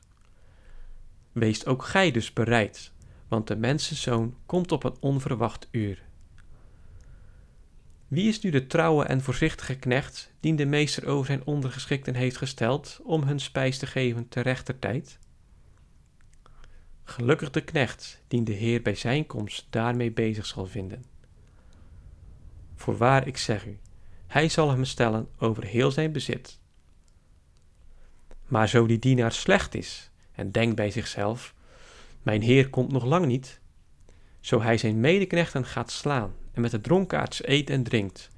Wees 1.31 1.65
ook 1.65 1.83
gij 1.83 2.11
dus 2.11 2.33
bereid, 2.33 2.91
want 3.27 3.47
de 3.47 3.55
mensenzoon 3.55 4.35
komt 4.45 4.71
op 4.71 4.83
een 4.83 4.95
onverwacht 4.99 5.67
uur. 5.71 6.07
Wie 8.09 8.27
is 8.27 8.41
nu 8.41 8.49
de 8.49 8.67
trouwe 8.67 9.05
en 9.05 9.21
voorzichtige 9.21 9.75
knecht, 9.75 10.33
dien 10.39 10.55
de 10.55 10.65
meester 10.65 11.07
over 11.07 11.25
zijn 11.25 11.45
ondergeschikten 11.45 12.15
heeft 12.15 12.37
gesteld 12.37 12.99
om 13.03 13.23
hun 13.23 13.39
spijs 13.39 13.77
te 13.77 13.85
geven 13.85 14.27
ter 14.27 14.43
rechter 14.43 14.79
tijd? 14.79 15.19
Gelukkig 17.03 17.49
de 17.49 17.61
knecht, 17.61 18.23
dien 18.27 18.43
de 18.43 18.51
Heer 18.51 18.81
bij 18.81 18.95
zijn 18.95 19.25
komst 19.25 19.67
daarmee 19.69 20.11
bezig 20.11 20.45
zal 20.45 20.65
vinden. 20.65 21.05
Voorwaar, 22.75 23.27
ik 23.27 23.37
zeg 23.37 23.65
u, 23.65 23.79
hij 24.27 24.49
zal 24.49 24.69
hem 24.69 24.85
stellen 24.85 25.27
over 25.37 25.63
heel 25.63 25.91
zijn 25.91 26.11
bezit. 26.11 26.59
Maar 28.47 28.69
zo 28.69 28.85
die 28.85 28.99
dienaar 28.99 29.31
slecht 29.31 29.75
is 29.75 30.11
en 30.31 30.51
denkt 30.51 30.75
bij 30.75 30.91
zichzelf: 30.91 31.53
Mijn 32.21 32.41
Heer 32.41 32.69
komt 32.69 32.91
nog 32.91 33.05
lang 33.05 33.25
niet, 33.25 33.59
zo 34.39 34.61
hij 34.61 34.77
zijn 34.77 34.99
medeknechten 34.99 35.65
gaat 35.65 35.91
slaan 35.91 36.33
en 36.59 36.65
met 36.65 36.71
de 36.71 36.81
dronkaards 36.81 37.47
eet 37.47 37.69
en 37.69 37.83
drinkt, 37.83 38.29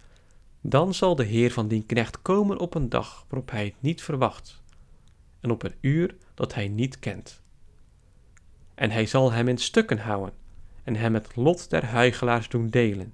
dan 0.62 0.94
zal 0.94 1.16
de 1.16 1.24
Heer 1.24 1.52
van 1.52 1.68
die 1.68 1.84
knecht 1.84 2.22
komen 2.22 2.58
op 2.58 2.76
een 2.76 2.90
dag 2.90 3.26
waarop 3.30 3.52
hij 3.52 3.66
het 3.66 3.74
niet 3.80 4.02
verwacht, 4.02 4.62
en 5.40 5.52
op 5.52 5.64
een 5.64 5.76
uur 5.82 6.16
dat 6.34 6.54
hij 6.54 6.68
niet 6.68 7.00
kent. 7.00 7.42
En 8.76 8.92
hij 8.92 9.06
zal 9.06 9.32
hem 9.32 9.48
in 9.48 9.58
stukken 9.58 9.98
houden 9.98 10.34
en 10.84 10.96
hem 10.96 11.14
het 11.14 11.36
lot 11.36 11.70
der 11.70 11.86
huigelaars 11.86 12.50
doen 12.50 12.70
delen. 12.70 13.14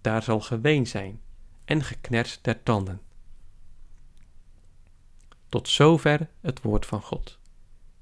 Daar 0.00 0.22
zal 0.22 0.40
geween 0.40 0.86
zijn 0.86 1.20
en 1.64 1.82
gekners 1.82 2.38
der 2.42 2.62
tanden. 2.62 3.00
Tot 5.48 5.68
zover 5.68 6.28
het 6.40 6.62
woord 6.62 6.86
van 6.86 7.02
God. 7.02 7.38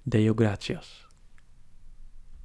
Deo 0.03 0.33
gratias. 0.35 1.07